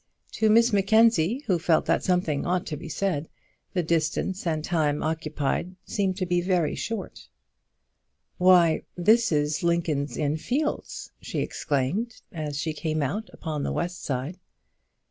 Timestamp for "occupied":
5.03-5.75